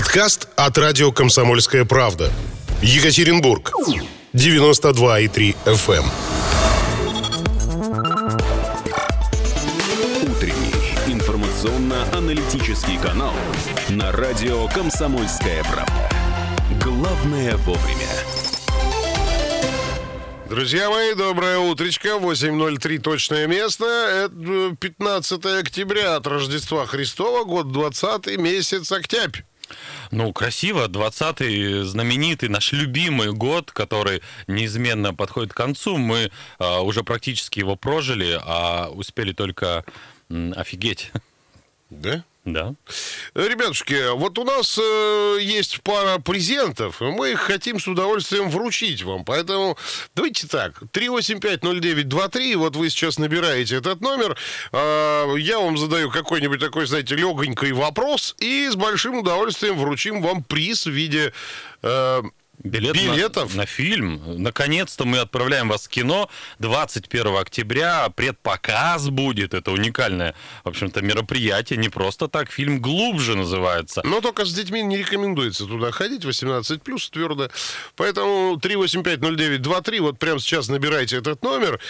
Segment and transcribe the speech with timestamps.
[0.00, 2.32] Подкаст от радио «Комсомольская правда».
[2.80, 3.70] Екатеринбург.
[4.32, 6.04] 92,3 FM.
[10.22, 10.72] Утренний
[11.06, 13.34] информационно-аналитический канал
[13.90, 16.10] на радио «Комсомольская правда».
[16.82, 18.08] Главное вовремя.
[20.48, 22.16] Друзья мои, доброе утречко.
[22.16, 23.84] 8.03 точное место.
[23.84, 29.40] Это 15 октября от Рождества Христова, год 20 месяц октябрь.
[30.10, 30.88] Ну, красиво.
[30.88, 35.96] 20-й знаменитый, наш любимый год, который неизменно подходит к концу.
[35.96, 39.84] Мы э, уже практически его прожили, а успели только
[40.28, 41.12] м, офигеть.
[41.90, 42.24] Да?
[42.52, 42.74] Да.
[43.34, 49.02] Ребятушки, вот у нас э, есть пара презентов, и мы их хотим с удовольствием вручить
[49.02, 49.24] вам.
[49.24, 49.76] Поэтому
[50.14, 54.36] давайте так, 3850923, вот вы сейчас набираете этот номер,
[54.72, 60.42] э, я вам задаю какой-нибудь такой, знаете, легонький вопрос, и с большим удовольствием вручим вам
[60.42, 61.32] приз в виде...
[61.82, 62.22] Э,
[62.62, 63.54] Билет Билетов?
[63.54, 64.42] На, на фильм.
[64.42, 68.10] Наконец-то мы отправляем вас в кино 21 октября.
[68.14, 69.54] Предпоказ будет.
[69.54, 71.78] Это уникальное, в общем-то, мероприятие.
[71.78, 72.50] Не просто так.
[72.50, 74.02] Фильм «Глубже» называется.
[74.04, 77.48] Но только с детьми не рекомендуется туда ходить, 18 плюс твердо.
[77.96, 81.80] Поэтому 3850923, вот прямо сейчас набирайте этот номер.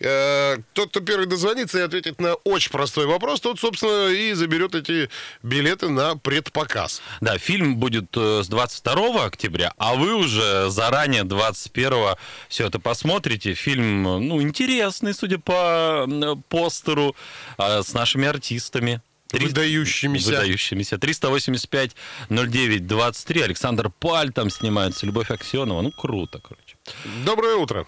[0.00, 4.74] Э, Тот, кто первый дозвонится и ответит на очень простой вопрос, тот, собственно, и заберет
[4.74, 5.08] эти
[5.42, 7.02] билеты на предпоказ.
[7.20, 12.14] Да, фильм будет э, с 22 октября, а вы уже заранее 21
[12.48, 13.54] все это посмотрите.
[13.54, 16.06] Фильм, ну, интересный, судя по
[16.48, 17.16] постеру,
[17.58, 19.00] э, с нашими артистами.
[19.30, 20.26] Три- Выдающимися.
[20.30, 20.96] Выдающимися.
[20.96, 21.94] 385
[22.30, 23.42] 09 23.
[23.42, 25.82] Александр Паль там снимается, Любовь Аксенова.
[25.82, 26.76] Ну, круто, короче.
[27.24, 27.86] Доброе утро.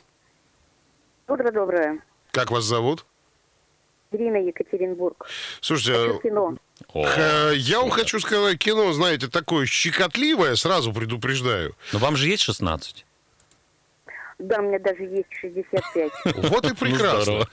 [1.31, 2.03] Доброе-доброе.
[2.33, 3.07] Как вас зовут?
[4.11, 5.29] Ирина Екатеринбург.
[5.61, 6.57] Слушайте, Хочу кино.
[6.93, 11.77] О, я вам хочу сказать, кино, знаете, такое щекотливое, сразу предупреждаю.
[11.93, 13.07] Но вам же есть 16?
[14.41, 16.11] Да, у меня даже есть 65.
[16.51, 17.47] Вот и прекрасно.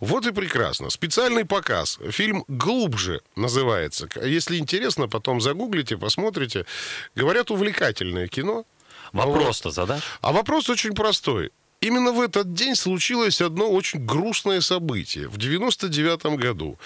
[0.00, 0.90] вот и прекрасно.
[0.90, 1.98] Специальный показ.
[2.10, 4.06] Фильм «Глубже» называется.
[4.22, 6.66] Если интересно, потом загуглите, посмотрите.
[7.14, 8.66] Говорят, увлекательное кино.
[9.14, 10.18] Вопрос-то задашь?
[10.20, 11.52] А вопрос очень простой.
[11.84, 15.28] Именно в этот день случилось одно очень грустное событие.
[15.28, 16.78] В 99 году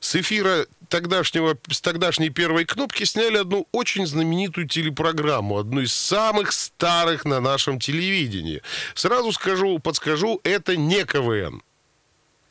[0.00, 6.52] с эфира тогдашнего, с тогдашней первой кнопки сняли одну очень знаменитую телепрограмму, одну из самых
[6.52, 8.62] старых на нашем телевидении.
[8.94, 11.60] Сразу скажу, подскажу, это не КВН.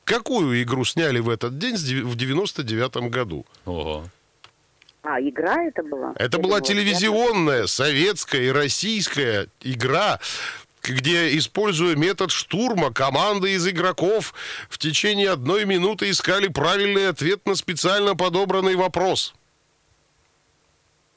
[0.03, 3.47] Какую игру сняли в этот день в 99 году?
[3.65, 4.05] Ого.
[5.01, 6.13] А, игра это была?
[6.17, 10.19] Это Я была думала, телевизионная, советская и российская игра,
[10.89, 14.33] где, используя метод штурма, команды из игроков
[14.69, 19.33] в течение одной минуты искали правильный ответ на специально подобранный вопрос.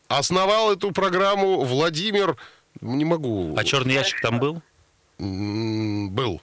[0.08, 2.36] Основал эту программу Владимир...
[2.80, 3.54] Не могу...
[3.56, 4.62] А черный ящик там был?
[5.18, 6.40] Был.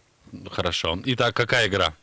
[0.51, 0.99] Хорошо.
[1.05, 1.93] Итак, какая игра?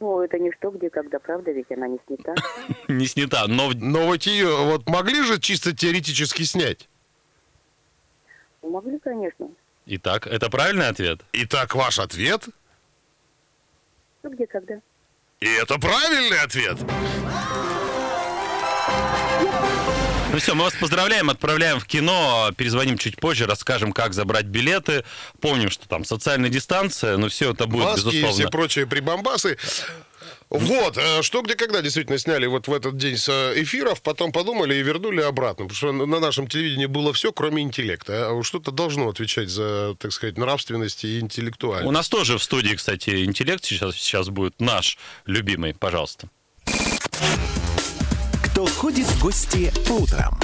[0.00, 2.34] Ну, это не что, где, когда, правда, ведь она не снята.
[2.88, 6.88] Не снята, но Но вот ее вот могли же чисто теоретически снять?
[8.62, 9.48] Могли, конечно.
[9.86, 11.20] Итак, это правильный ответ?
[11.32, 12.46] Итак, ваш ответ?
[14.22, 14.74] Ну, где, когда.
[15.40, 16.78] И это правильный ответ.
[20.32, 25.04] Ну все, мы вас поздравляем, отправляем в кино, перезвоним чуть позже, расскажем, как забрать билеты.
[25.40, 28.32] Помним, что там социальная дистанция, но все это будет, Маски и безусловно.
[28.32, 29.58] все прочие прибамбасы.
[30.54, 34.32] Вот, э, что где когда действительно сняли вот в этот день с э, эфиров, потом
[34.32, 35.66] подумали и вернули обратно.
[35.66, 38.28] Потому что на нашем телевидении было все, кроме интеллекта.
[38.28, 41.90] А Что-то должно отвечать за, так сказать, нравственность и У интеллектуальность.
[41.90, 46.28] нас тоже в студии, кстати, интеллект сейчас, сейчас будет наш любимый, пожалуйста.
[48.44, 50.38] Кто ходит в гости по утрам?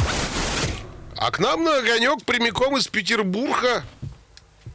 [1.18, 3.84] А к нам на огонек прямиком из Петербурга.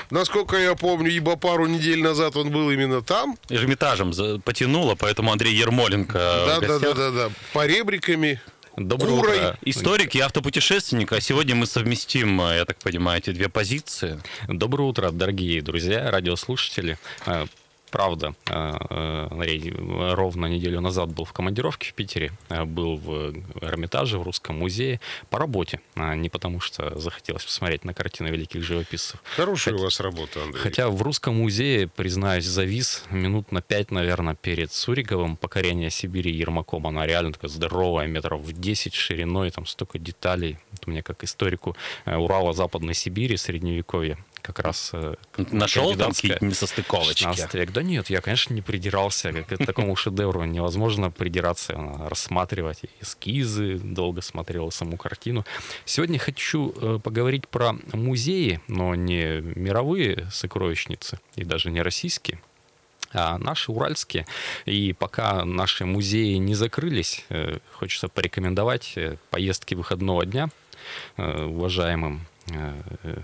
[0.09, 3.38] Насколько я помню, ибо пару недель назад он был именно там.
[3.50, 7.30] Эрмитажем потянуло, поэтому Андрей Ермоленко в Да, да, да, да, да.
[7.53, 8.42] По ребриками.
[8.75, 9.38] Доброе Курой.
[9.38, 9.58] утро.
[9.62, 11.12] Историк и автопутешественник.
[11.12, 14.19] А сегодня мы совместим, э, я так понимаю, эти две позиции.
[14.48, 16.98] Доброе утро, дорогие друзья, радиослушатели.
[17.94, 19.72] Э, Правда, э, э, Андрей
[20.16, 25.00] ровно неделю назад был в командировке в Питере, э, был в Эрмитаже, в Русском музее
[25.30, 29.22] по работе, не потому что захотелось посмотреть на картины великих живописцев.
[29.36, 30.62] Хорошая у вас работа, Андрей.
[30.62, 36.88] Хотя в Русском музее, признаюсь, завис минут на пять, наверное, перед Суриковым покорение Сибири Ермаком.
[36.88, 40.57] Она реально такая здоровая, метров в 10 шириной, там столько деталей.
[40.72, 41.75] Вот мне как историку
[42.06, 47.24] э, Урала Западной Сибири, Средневековья, как раз э, Нашел там какие-то несостыковочки?
[47.24, 47.72] 16 век.
[47.72, 49.31] Да нет, я, конечно, не придирался.
[49.31, 55.45] К такому шедевру невозможно придираться, а, рассматривать эскизы, долго смотрел саму картину.
[55.86, 62.42] Сегодня хочу э, поговорить про музеи, но не мировые сокровищницы и даже не российские,
[63.13, 64.28] а наши уральские.
[64.66, 70.50] И пока наши музеи не закрылись, э, хочется порекомендовать э, поездки выходного дня
[71.16, 73.18] э, уважаемым э, э,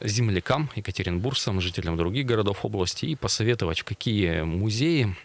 [0.00, 5.16] землякам, екатеринбургцам, жителям других городов области и посоветовать, в какие музеи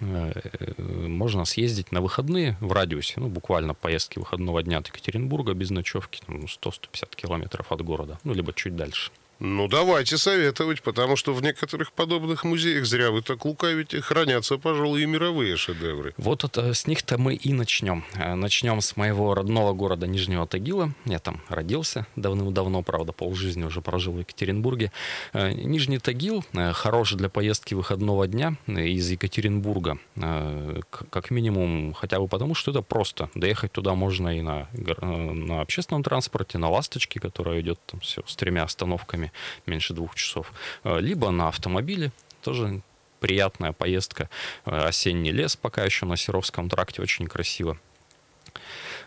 [0.00, 0.32] э,
[0.78, 6.20] можно съездить на выходные в радиусе, ну, буквально поездки выходного дня от Екатеринбурга без ночевки,
[6.26, 9.10] там, 100-150 километров от города, ну, либо чуть дальше.
[9.40, 15.02] Ну, давайте советовать, потому что в некоторых подобных музеях, зря вы так лукавите, хранятся, пожалуй,
[15.02, 16.14] и мировые шедевры.
[16.16, 18.04] Вот это, с них-то мы и начнем.
[18.14, 20.92] Э, Начнем с моего родного города Нижнего Тагила.
[21.04, 24.92] Я там родился давным-давно, правда, полжизни уже прожил в Екатеринбурге.
[25.32, 29.98] Э, Нижний Тагил э, хорош для поездки выходного дня э, из Екатеринбурга.
[30.16, 30.80] Э,
[31.10, 33.28] Как минимум, хотя бы потому, что это просто.
[33.34, 38.22] Доехать туда можно и на, э, на общественном транспорте, на «Ласточке», которая идет там все
[38.26, 39.23] с тремя остановками
[39.66, 40.52] меньше двух часов,
[40.84, 42.12] э, либо на автомобиле,
[42.42, 42.82] тоже
[43.20, 44.28] приятная поездка.
[44.66, 47.78] Э, Осенний лес пока еще на Серовском тракте очень красиво.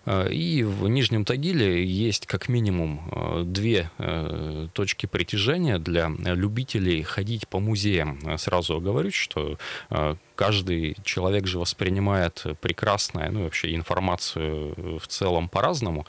[0.07, 7.03] Э, И в Нижнем Тагиле есть как минимум э, две э, точки притяжения для любителей
[7.03, 8.37] ходить по музеям.
[8.37, 9.57] Сразу оговорюсь, что
[10.35, 16.05] каждый человек же воспринимает прекрасное, ну и вообще информацию в целом по-разному.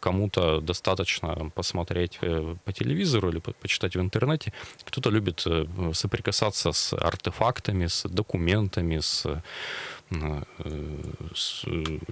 [0.00, 2.18] Кому-то достаточно посмотреть
[2.64, 4.52] по телевизору или по- почитать в интернете.
[4.84, 5.46] Кто-то любит
[5.92, 9.42] соприкасаться с артефактами, с документами, с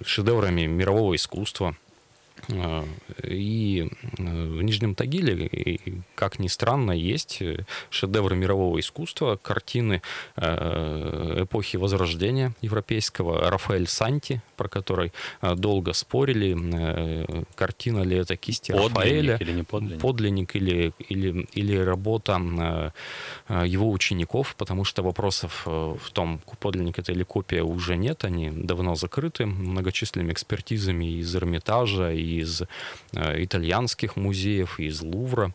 [0.05, 1.77] шедеврами мирового искусства.
[2.49, 2.85] Э,
[3.25, 3.89] И
[4.19, 5.79] э, в Нижнем Тагиле,
[6.15, 10.03] как ни странно, есть э, шедевры мирового искусства, картины
[10.37, 15.13] эпохи Возрождения европейского, Рафаэль Санти, про который
[15.43, 16.57] долго спорили,
[17.55, 20.01] картина ли это кисти Подлинник Рафаэля, или не подлинник?
[20.01, 22.93] подлинник или, или, или работа
[23.49, 28.95] его учеников, потому что вопросов в том, подлинник это или копия уже нет, они давно
[28.95, 32.63] закрыты многочисленными экспертизами из Эрмитажа, из
[33.13, 35.55] э, итальянских музеев, из Лувра.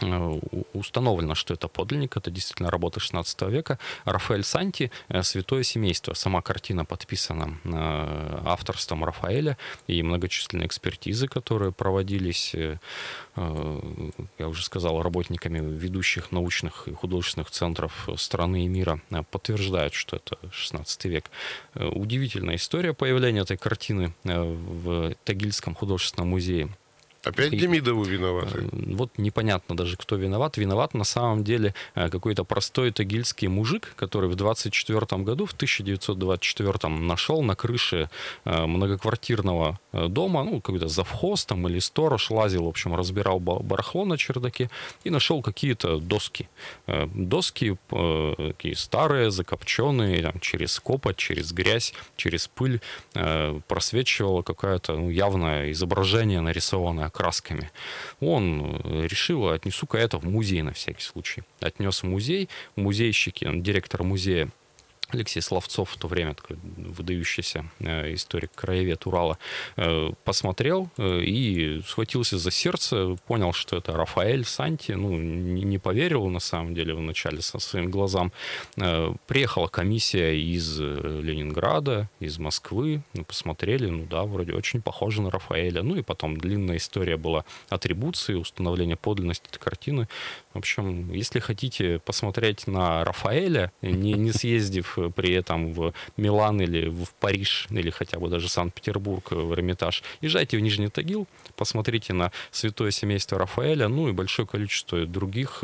[0.00, 0.38] Э,
[0.72, 3.78] Установлено, что это подлинник, это действительно работа 16 века.
[4.04, 6.14] Рафаэль Санти э, «Святое семейство».
[6.14, 9.56] Сама картина подписана э, авторством Рафаэля
[9.88, 12.54] и многочисленные экспертизы, которые проводились,
[13.34, 19.00] я уже сказал, работниками ведущих научных и художественных центров страны и мира,
[19.30, 21.30] подтверждают, что это 16 век.
[21.74, 26.68] Удивительная история появления этой картины в Тагильском художественном музее.
[27.24, 28.58] Опять Демидовы виноваты.
[28.72, 30.56] Э, Вот непонятно даже, кто виноват.
[30.56, 36.94] Виноват на самом деле э, какой-то простой тагильский мужик, который в 24 году, в 1924
[36.94, 38.08] нашел на крыше
[38.44, 44.04] э, многоквартирного дома, ну, какой-то завхоз там или сторож, лазил, в общем, разбирал ба- барахло
[44.04, 44.70] на чердаке
[45.04, 46.48] и нашел какие-то доски.
[46.86, 47.76] Доски
[48.36, 52.80] такие старые, закопченные, там, через копоть, через грязь, через пыль
[53.66, 57.70] просвечивало какое-то ну, явное изображение, нарисованное красками.
[58.20, 61.42] Он э, решил, отнесу-ка это в музей на всякий случай.
[61.60, 62.48] Отнес в музей.
[62.76, 64.50] Музейщики, директор музея
[65.10, 69.38] Алексей Славцов, в то время такой выдающийся э, историк, краевед Урала,
[69.76, 76.26] э, посмотрел э, и схватился за сердце, понял, что это Рафаэль Санти, ну, не, поверил
[76.28, 78.32] на самом деле вначале со своим глазам.
[78.74, 85.82] Приехала комиссия из Ленинграда, из Москвы, ну, посмотрели, ну да, вроде очень похоже на Рафаэля.
[85.82, 90.08] Ну и потом длинная история была атрибуции, установления подлинности этой картины.
[90.58, 96.88] В общем, если хотите посмотреть на Рафаэля, не, не съездив при этом в Милан или
[96.88, 102.32] в Париж, или хотя бы даже Санкт-Петербург, в Эрмитаж, езжайте в Нижний Тагил, посмотрите на
[102.50, 105.62] святое семейство Рафаэля, ну и большое количество других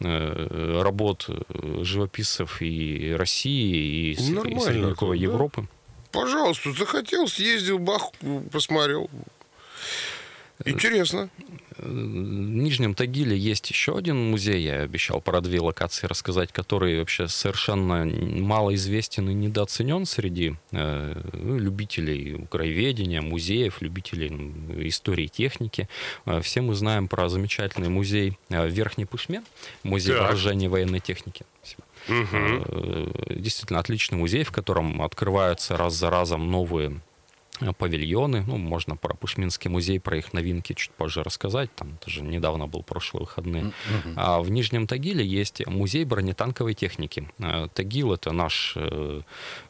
[0.00, 5.24] э, работ э, живописцев и России, и, с- и Нормально средневековой да.
[5.24, 5.68] Европы.
[6.10, 8.04] Пожалуйста, захотел, съездил, бах,
[8.50, 9.10] посмотрел.
[10.64, 11.28] Интересно.
[11.78, 17.28] В Нижнем Тагиле есть еще один музей, я обещал про две локации рассказать, который вообще
[17.28, 24.28] совершенно мало известен и недооценен среди э, любителей краеведения, музеев, любителей
[24.88, 25.88] истории техники.
[26.26, 29.42] Э, Все мы знаем про замечательный музей э, в Верхней Пышме,
[29.82, 30.22] музей Так.
[30.22, 31.44] вооружения военной техники.
[32.08, 37.00] Э, Действительно отличный музей, в котором открываются раз за разом новые
[37.78, 38.44] павильоны.
[38.46, 41.74] Ну, можно про Пушминский музей, про их новинки чуть позже рассказать.
[41.74, 43.72] Там тоже недавно был прошлые выходные.
[44.16, 47.28] А в Нижнем Тагиле есть музей бронетанковой техники.
[47.38, 49.22] Э, Тагил— это наш э,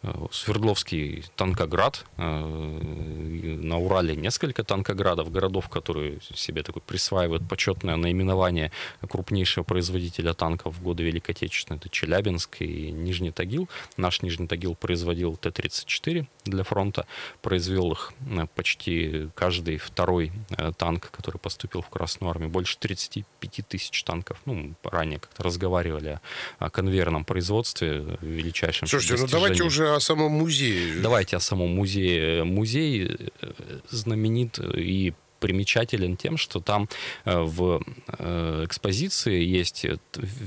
[0.03, 2.05] э, Свердловский танкоград.
[2.17, 8.71] На Урале несколько танкоградов, городов, которые себе такой присваивают почетное наименование
[9.09, 11.79] крупнейшего производителя танков в годы Великой Отечественной.
[11.79, 13.69] Это Челябинск и Нижний Тагил.
[13.97, 17.07] Наш Нижний Тагил производил Т-34 для фронта.
[17.41, 22.51] Произвел их э, почти каждый второй э, танк, который поступил в Красную Армию.
[22.51, 24.39] Больше 35 тысяч танков.
[24.45, 26.21] Ну, ранее как-то разговаривали
[26.59, 31.01] о конвейерном производстве величайшем Слушайте, ну давайте уже о самом музее.
[31.01, 32.45] Давайте о самом музее.
[32.45, 33.51] Музей э,
[33.91, 36.89] знаменит и примечателен тем, что там
[37.25, 37.83] э, в
[38.19, 39.97] э, экспозиции есть э,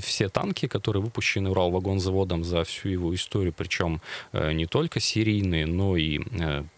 [0.00, 4.00] все танки, которые выпущены Уралвагонзаводом за всю его историю, причем
[4.32, 6.20] не только серийные, но и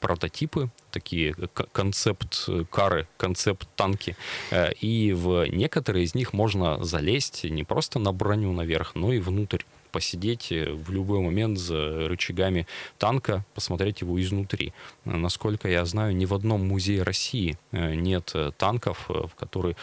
[0.00, 4.16] прототипы, такие к- концепт э, кары, концепт танки.
[4.50, 9.18] Э, И в некоторые из них можно залезть не просто на броню наверх, но и
[9.20, 9.62] внутрь
[9.98, 14.72] посидеть э, в любой момент за рычагами танка, посмотреть его изнутри.
[15.04, 19.74] Насколько я знаю, ни в одном музее России э, нет э, танков, в которые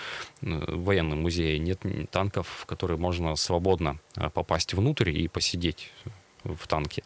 [0.42, 1.82] в военном музее нет
[2.12, 4.00] танков, в которые можно свободно
[4.34, 5.92] попасть внутрь и посидеть
[6.46, 7.04] в танке.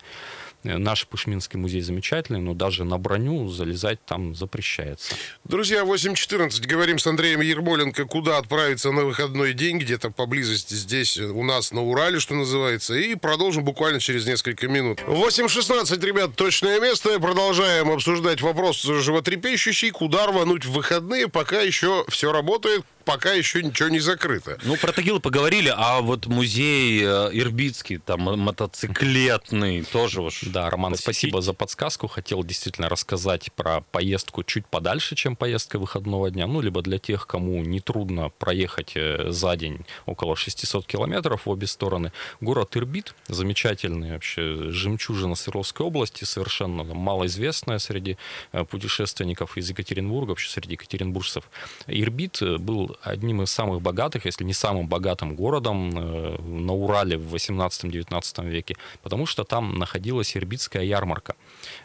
[0.63, 5.15] Э, Наш Пушминский музей замечательный, но даже на броню залезать там запрещается.
[5.43, 6.65] Друзья, 8.14.
[6.67, 11.81] Говорим с Андреем Ермоленко, куда отправиться на выходной день, где-то поблизости здесь, у нас на
[11.81, 12.95] Урале, что называется.
[12.95, 14.99] И продолжим буквально через несколько минут.
[15.07, 17.19] 8.16, ребят, точное место.
[17.19, 19.91] Продолжаем обсуждать вопрос животрепещущий.
[19.91, 24.59] Куда рвануть в выходные, пока еще все работает, пока еще ничего не закрыто.
[24.63, 30.91] Ну, про Тагил поговорили, а вот музей э, Ирбитский, там, мотоциклетный, тоже уж Да, Роман,
[30.91, 31.03] посетить.
[31.05, 32.07] спасибо за подсказку.
[32.07, 36.45] Хотел действительно рассказать про поездку чуть подальше, чем поездка выходного дня.
[36.45, 41.65] Ну, либо для тех, кому нетрудно проехать э, за день около 600 километров в обе
[41.65, 42.11] стороны.
[42.41, 48.17] Город Ирбит, замечательный вообще жемчужина Свердловской области, совершенно там, малоизвестная среди
[48.51, 51.49] э, путешественников из Екатеринбурга, вообще среди екатеринбуржцев.
[51.87, 57.33] Ирбит был одним из самых богатых, если не самым богатым городом э, на Урале в
[57.35, 61.35] 18-19 веке, потому что там находилась Ирбитская ярмарка.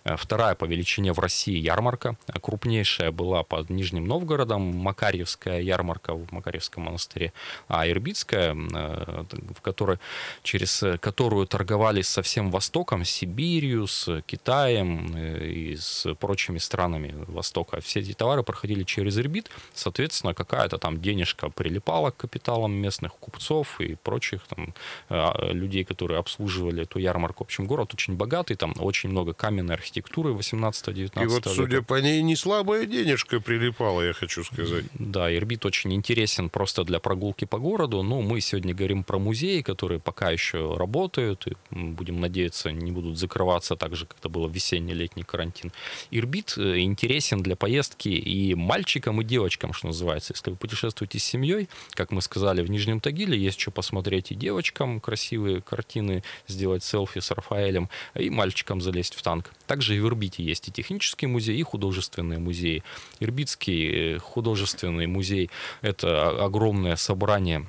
[0.04, 2.16] Э, Вторая по величине в России ярмарка.
[2.26, 7.32] Э, Крупнейшая была под Нижним Новгородом, Макарьевская ярмарка в Макарьевском монастыре.
[7.68, 9.98] А Ирбитская, в которой,
[10.42, 17.80] через которую торговали со всем Востоком, с Сибирью, с Китаем и с прочими странами Востока.
[17.80, 19.50] Все эти товары проходили через Ирбит.
[19.74, 24.74] Соответственно, какая-то там денежка прилипала к капиталам местных купцов и прочих там
[25.08, 27.44] э, людей, которые обслуживали эту ярмарку.
[27.44, 31.48] В общем, город очень богатый, там очень много каменной архитектуры 18-19 И вот, века.
[31.48, 34.84] судя по ней, не слабая денежка прилипала, я хочу сказать.
[34.94, 39.60] Да, Ирбит очень интересен просто для прогулки по городу, но мы сегодня говорим про музеи,
[39.60, 44.48] которые пока еще работают, и будем надеяться, не будут закрываться так же, как это было
[44.48, 45.72] весенний-летний карантин.
[46.10, 50.32] Ирбит э, интересен для поездки и мальчикам, и девочкам, что называется.
[50.34, 54.34] Если вы путешествуете с семьей, как мы сказали, в Нижнем Тагиле есть что посмотреть и
[54.34, 59.50] девочкам красивые картины, сделать селфи с Рафаэлем, и мальчикам залезть в танк.
[59.66, 62.82] Также и в Ирбите есть и технический музей, и художественные музеи.
[63.20, 65.50] Ирбитский э, художественный музей–
[65.80, 67.66] это огромное собрание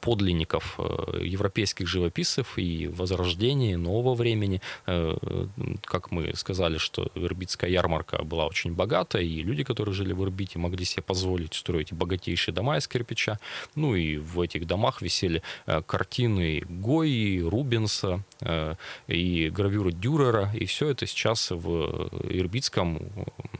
[0.00, 4.60] подлинников э, европейских живописцев и возрождения нового времени.
[4.86, 5.46] Э, э,
[5.84, 10.58] Как мы сказали, что Ирбитская ярмарка была очень богата, и люди, которые жили в Ирбите,
[10.58, 13.38] могли себе позволить строить богатейшие дома из кирпича.
[13.74, 18.74] Ну и в этих домах висели э, картины Гои, Рубенса э,
[19.06, 23.00] и гравюры Дюрера, и все это сейчас в Ирбитском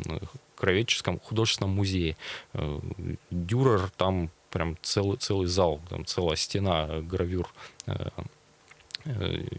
[0.07, 0.19] э,
[0.57, 2.17] краеведческом художественном музее.
[2.53, 2.81] Э,
[3.31, 7.49] Дюрер там прям целый, целый зал, там целая стена гравюр
[7.87, 8.23] э, э,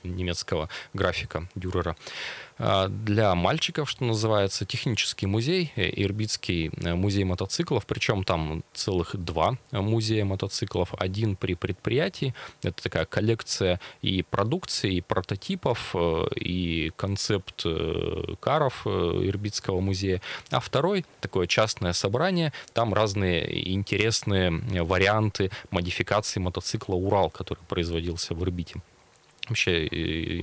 [0.04, 1.96] немецкого графика Дюрера.
[2.64, 9.16] А Для мальчиков, что называется, технический музей, э, Ирбитский э, музей мотоциклов, причем там целых
[9.16, 10.94] два музея мотоциклов.
[11.00, 18.84] Один при предприятии, это такая коллекция и продукции, и прототипов, э, и концепт э, каров
[18.86, 20.22] э, Ирбитского музея.
[20.52, 24.52] А второй, такое частное собрание, там разные интересные
[24.84, 28.82] варианты модификации мотоцикла «Урал», который производился в Ирбите.
[29.50, 29.88] Вообще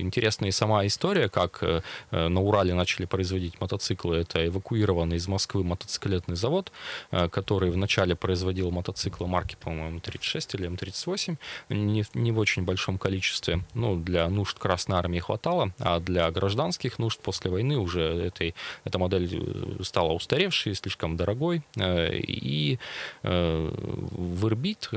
[0.01, 4.17] интересная и сама история, как э, э, на Урале начали производить мотоциклы.
[4.17, 6.71] Это эвакуированный из Москвы мотоциклетный завод,
[7.11, 11.37] э, который вначале производил мотоциклы марки, по-моему, М36 или М38,
[11.69, 13.63] не, в- не в очень большом количестве.
[13.73, 18.53] Ну, для нужд Красной Армии хватало, а для гражданских нужд после войны уже этой,
[18.83, 21.61] эта модель стала устаревшей, слишком дорогой.
[21.77, 22.77] И
[23.23, 24.89] в Ирбит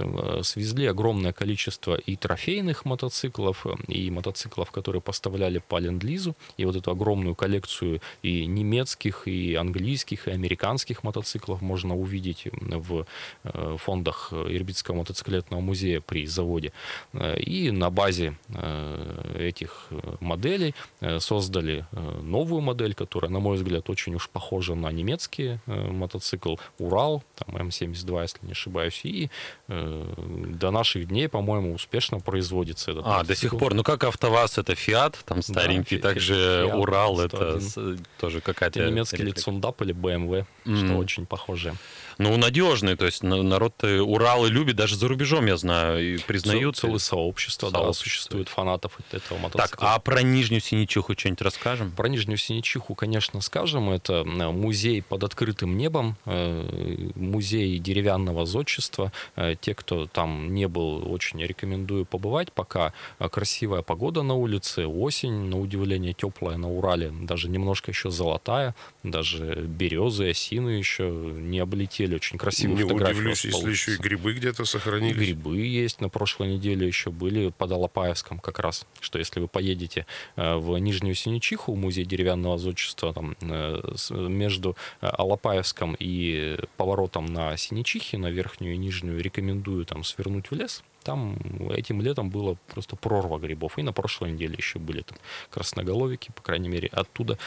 [0.43, 6.91] свезли огромное количество и трофейных мотоциклов, и мотоциклов, которые поставляли по ленд-лизу, и вот эту
[6.91, 13.07] огромную коллекцию и немецких, и английских, и американских мотоциклов можно увидеть в
[13.45, 16.73] э, фондах Ирбитского мотоциклетного музея при заводе.
[17.13, 19.89] Э, И на базе э, этих
[20.21, 20.75] моделей
[21.19, 21.87] создали
[22.23, 28.23] новую модель, которая, на мой взгляд, очень уж похожа на немецкий мотоцикл Урал, там М72,
[28.23, 29.31] если не ошибаюсь, и
[29.69, 33.41] до наших дней, по-моему, успешно производится этот А, до мотоцикл.
[33.41, 33.75] сих пор.
[33.75, 36.35] Ну, как АвтоВАЗ это Фиат, там старенький, Фи- также
[36.67, 37.57] Фиат Урал 101.
[37.57, 38.81] это тоже какая-то...
[38.81, 40.97] Это немецкий лицундап или BMW, что Мгм.
[40.97, 41.75] очень похоже.
[42.19, 46.77] Ну, надежный, то есть на- народ Уралы любит, даже за рубежом, я знаю, и признают.
[46.77, 48.05] Целое сообщество, да, Сообщество.
[48.05, 49.95] существует фанатов этого Так, мотоцикла.
[49.95, 51.91] а про Нижнюю Синичиху что-нибудь расскажем?
[51.93, 53.91] Про Нижнюю Синичиху, конечно, скажем.
[53.91, 59.11] Это э, музей под открытым небом, э, музей деревянного зодчества.
[59.37, 62.53] Э, Те, кто там не был, очень рекомендую побывать.
[62.53, 63.29] Пока э,
[63.73, 69.55] красивая погода на улице, осень, на удивление теплая на Урале, даже немножко еще золотая, даже
[69.67, 72.15] березы, осины еще не облетели.
[72.17, 75.17] Очень красивые Не фотографии удивлюсь, у вас если еще и грибы где-то И сохранились.
[75.17, 76.01] грибы есть.
[76.01, 78.87] На прошлой неделе еще были под Алапаевском как раз.
[79.01, 85.07] Что если вы поедете э, в Нижнюю Синичиху, музей деревянного зодчества, там, э, между э,
[85.07, 90.83] Алапаевском и поворотом на Синичихи, на верхнюю и нижнюю, рекомендую там свернуть в лес.
[91.03, 91.37] Там
[91.71, 93.79] этим летом было просто прорва грибов.
[93.79, 95.19] И на прошлой неделе еще были там
[95.51, 97.39] красноголовики, по крайней мере, оттуда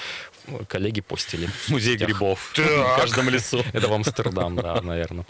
[0.68, 1.50] коллеги постили.
[1.70, 3.64] Музей грибов в каждом лесу.
[3.74, 5.26] Это в Амстердам, да, наверное.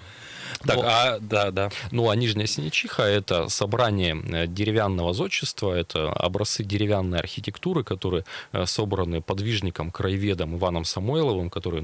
[0.64, 1.70] Так, Ну, а, да, да.
[1.92, 8.66] ну, а Нижняя Синичиха— это собрание э, деревянного зодчества, это образцы деревянной архитектуры, которые э,
[8.66, 11.84] собраны подвижником, краеведом Иваном Самойловым, который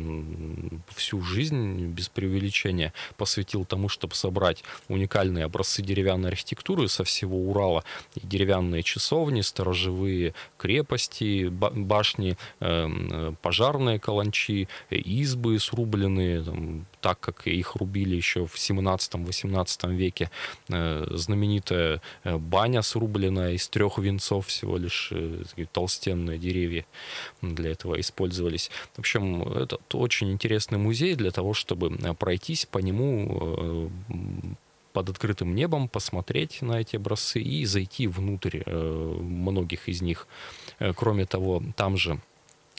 [0.95, 7.83] всю жизнь, без преувеличения, посвятил тому, чтобы собрать уникальные образцы деревянной архитектуры со всего Урала.
[8.15, 16.85] И деревянные часовни, сторожевые крепости, ба- башни, э, м, пожарные каланчи, э, избы срубленные, там,
[17.01, 20.29] так как их рубили еще в 17-18 веке.
[20.69, 26.85] Э, Знаменитая э, баня срубленная из трех венцов всего лишь, э, толстенные деревья
[27.41, 28.71] для этого использовались.
[28.95, 33.89] В общем, это очень интересный музей для того, чтобы пройтись по нему
[34.93, 40.27] под открытым небом, посмотреть на эти образцы и зайти внутрь многих из них.
[40.95, 42.19] Кроме того, там же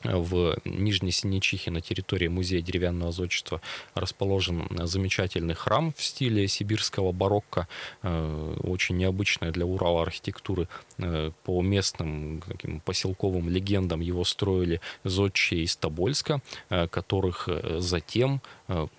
[0.05, 3.61] в Нижней Синичихе на территории музея деревянного зодчества
[3.95, 7.69] расположен замечательный храм в стиле сибирского барокко,
[8.03, 10.69] э, очень необычная для Урала архитектуры.
[10.99, 18.41] Э, По местным таким поселковым легендам его строили зодчие из Тобольска, э, которых затем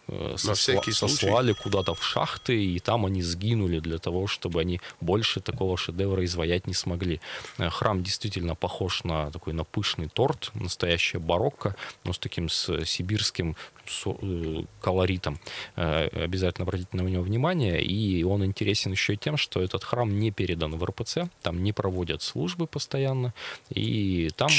[0.08, 1.16] сосла- всякий случай.
[1.16, 6.24] сослали куда-то в шахты, и там они сгинули для того, чтобы они больше такого шедевра
[6.26, 7.20] изваять не смогли.
[7.58, 12.86] Э, Храм действительно похож на такой на пышный торт, настоящее барокко, но с таким с
[12.86, 13.56] сибирским
[14.06, 15.40] э, колоритом.
[15.76, 17.82] Э, Обязательно обратите на него внимание.
[17.84, 21.74] И он интересен еще и тем, что этот храм не передан в РПЦ, там не
[21.74, 23.34] проводят службы постоянно,
[23.70, 24.50] и там,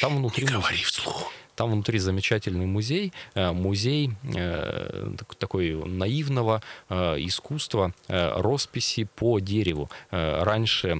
[0.00, 0.44] там внутри...
[0.44, 1.32] Не говори вслух.
[1.58, 9.90] Там внутри замечательный музей, э, музей э, так- такой наивного э, искусства росписи по дереву.
[10.10, 10.90] Раньше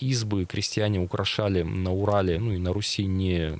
[0.00, 3.58] избы крестьяне украшали на Урале, ну и на Руси не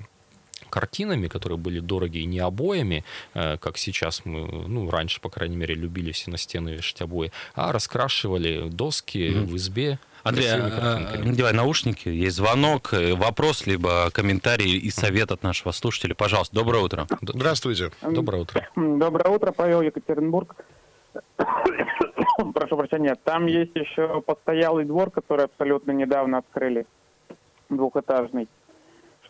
[0.68, 6.10] картинами, которые были дорогие, не обоями, как сейчас мы, ну, раньше, по крайней мере, любили
[6.10, 11.28] все на стены вешать обои, а раскрашивали доски в избе Андрей, а, картинками.
[11.28, 16.14] надевай наушники, есть звонок, э, вопрос, либо комментарий и совет от нашего слушателя.
[16.14, 17.06] Пожалуйста, доброе утро.
[17.20, 17.90] Здравствуйте.
[18.02, 18.68] Доброе утро.
[18.76, 20.56] Доброе утро, Павел Екатеринбург.
[22.54, 23.16] Прошу прощения.
[23.24, 26.86] Там есть еще постоялый двор, который абсолютно недавно открыли,
[27.68, 28.48] двухэтажный.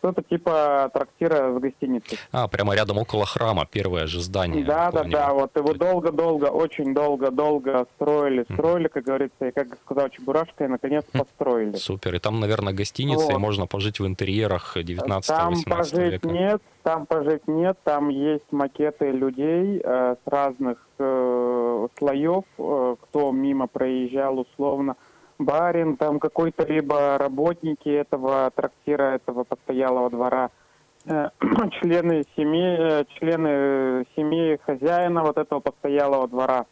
[0.03, 2.19] Что-то типа трактира с гостиницей.
[2.33, 4.65] А, прямо рядом около храма, первое же здание.
[4.65, 5.13] Да, да, помню.
[5.13, 5.33] да.
[5.33, 11.05] Вот его долго-долго, очень долго-долго строили, строили, как говорится, и как сказал Чебурашка, и наконец
[11.09, 11.77] построили.
[11.77, 12.15] Супер.
[12.15, 13.39] И там, наверное, гостиница, и Вот.
[13.39, 16.27] можно пожить в интерьерах 19-18 Там пожить века.
[16.27, 23.31] нет, там пожить нет, там есть макеты людей э, с разных э, слоев, э, кто
[23.31, 24.97] мимо проезжал условно.
[25.45, 30.49] Барин, там какой-то либо работники этого трактира, этого постоялого двора,
[31.05, 31.29] э,
[31.81, 36.65] члены семьи, э, члены семьи хозяина вот этого постоялого двора.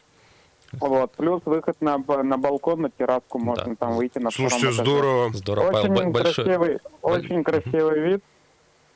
[0.80, 4.84] Вот, плюс выход на, на балкон, на терраску, можно там выйти на втором Слушайте, этаже.
[4.84, 5.30] здорово.
[5.34, 6.12] Здорово, Очень Павел.
[6.12, 8.24] Б- красивый, очень красивый вид.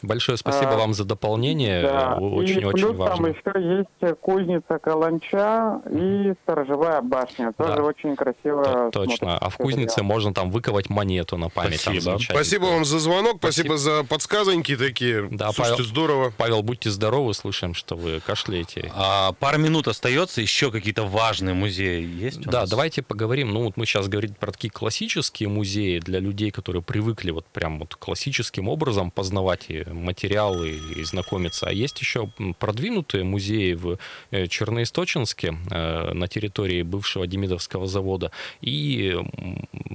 [0.01, 1.81] Большое спасибо А, вам за дополнение.
[1.84, 2.15] Да.
[2.17, 3.15] Очень-очень и плюс важно.
[3.15, 7.53] там еще есть кузница Каланча и сторожевая башня.
[7.58, 7.84] Тоже Да.
[7.84, 8.89] очень красиво.
[8.91, 9.38] Т- Точно.
[9.38, 10.05] А в кузнице дело.
[10.08, 11.84] можно там выковать монету на память.
[11.84, 12.01] Там Спасибо.
[12.01, 12.38] замечательно.
[12.43, 15.27] Спасибо вам за звонок, спасибо, за подсказоньки такие.
[15.31, 15.86] Да, Слушайте, Павел.
[15.89, 16.34] здорово.
[16.38, 18.91] Павел, будьте здоровы, слышим, что вы кашляете.
[18.95, 22.69] А, пара минут остается, еще какие-то важные музеи есть у Да, нас?
[22.69, 23.51] давайте поговорим.
[23.53, 27.79] Ну, вот мы сейчас говорим про такие классические музеи для людей, которые привыкли вот прям
[27.79, 31.67] вот классическим образом познавать и материалы и знакомиться.
[31.67, 33.98] А есть еще продвинутые музеи в
[34.32, 39.15] э, Черноисточинске э, на территории бывшего Демидовского завода и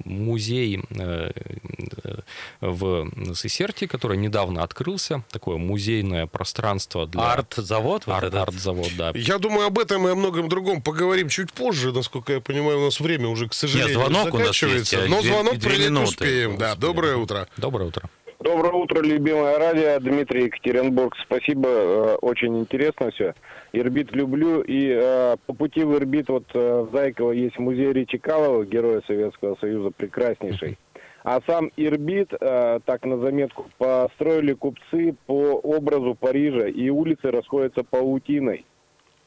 [0.05, 1.31] музей э,
[2.61, 5.25] в Сесерте, который недавно открылся.
[5.31, 7.33] Такое музейное пространство для...
[7.33, 8.49] Арт-завод вот Арт- этот?
[8.49, 9.13] арт-завод, да.
[9.15, 11.93] Я думаю, об этом и о многом другом поговорим чуть позже.
[11.93, 14.97] Насколько я понимаю, у нас время уже, к сожалению, звонок у нас заканчивается.
[14.99, 16.09] есть, Но две- звонок две принять минуты.
[16.09, 16.59] успеем.
[16.59, 17.49] Да, доброе утро.
[17.57, 18.09] Доброе утро.
[18.43, 20.01] Доброе утро, любимое радио.
[20.01, 21.15] Дмитрий Екатеринбург.
[21.27, 23.35] Спасибо, э, очень интересно все.
[23.75, 24.63] Ирбит люблю.
[24.63, 29.03] И э, по пути в Ирбит, вот э, в Зайково есть музей Речи Калова, героя
[29.07, 30.79] Советского Союза, прекраснейший.
[31.23, 37.85] А сам Ирбит, э, так на заметку, построили купцы по образу Парижа, и улицы расходятся
[37.85, 38.65] паутиной.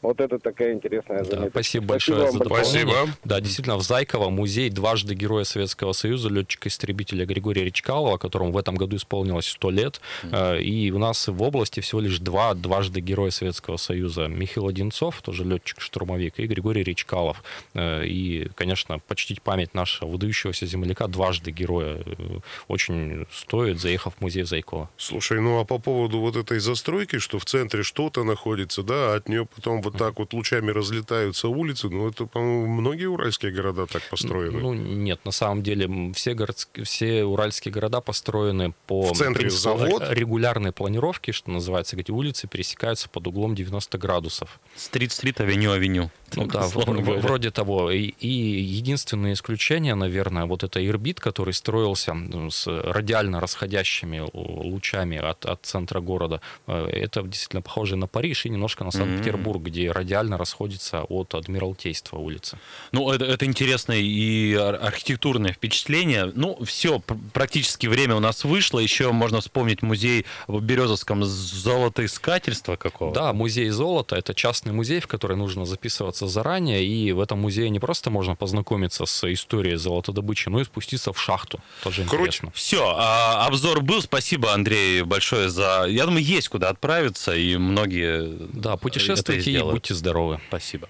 [0.03, 1.49] Вот это такая интересная Да, заметка.
[1.51, 2.81] спасибо большое вам за дополнение.
[2.81, 3.09] Спасибо.
[3.23, 8.75] Да, действительно, в Зайково музей дважды Героя Советского Союза, летчика-истребителя Григория Речкалова, которому в этом
[8.75, 10.01] году исполнилось 100 лет.
[10.23, 14.27] Э, И у нас в области всего лишь два дважды Героя Советского Союза.
[14.27, 17.43] Михаил Одинцов, тоже летчик-штурмовик, и Григорий Речкалов.
[17.73, 24.21] Э, И, конечно, почтить память нашего выдающегося земляка дважды героя э, очень стоит, заехав в
[24.21, 24.89] музей Зайкова.
[24.97, 29.29] Слушай, ну а по поводу вот этой застройки, что в центре что-то находится, да, от
[29.29, 34.01] нее потом вот так вот лучами разлетаются улицы, ну это, по-моему, многие уральские города так
[34.09, 34.59] построены.
[34.59, 39.61] Ну, нет, на самом деле все, городские, все уральские города построены по В центре принципу
[39.61, 40.03] завод?
[40.09, 44.59] регулярной планировки, что называется, где улицы пересекаются под углом 90 градусов.
[44.75, 46.09] Стрит-стрит, авеню-авеню.
[46.35, 47.91] Ну да, вроде того.
[47.91, 52.15] И, и единственное исключение, наверное, вот это Ирбит, который строился
[52.49, 56.41] с радиально расходящими лучами от, от центра города.
[56.67, 62.17] Э, Это действительно похоже на Париж и немножко на Санкт-Петербург, где радиально расходится от Адмиралтейства
[62.17, 62.57] улица.
[62.91, 66.31] Ну, это, это интересное и ар- архитектурное впечатление.
[66.35, 66.99] Ну, все,
[67.33, 68.79] практически время у нас вышло.
[68.79, 73.13] Еще можно вспомнить музей в Березовском золотоискательства какого.
[73.13, 77.69] Да, музей золота это частный музей, в который нужно записываться заранее, и в этом музее
[77.69, 81.59] не просто можно познакомиться с историей золотодобычи, но и спуститься в шахту.
[81.83, 82.21] Тоже Круть.
[82.21, 82.51] интересно.
[82.53, 84.01] Все, обзор был.
[84.01, 85.85] Спасибо, Андрей, большое за...
[85.87, 89.57] Я думаю, есть куда отправиться, и многие Да, путешествуйте и.
[89.73, 90.39] Будьте здоровы.
[90.49, 90.87] Спасибо.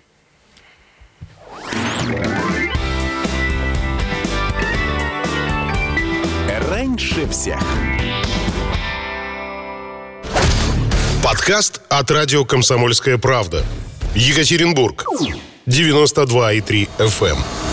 [6.70, 7.62] Раньше всех.
[11.24, 13.64] Подкаст от радио «Комсомольская правда».
[14.16, 15.06] Екатеринбург.
[15.66, 17.73] 92,3 FM.